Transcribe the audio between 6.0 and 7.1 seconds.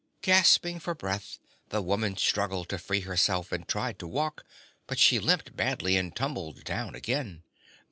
tumbled down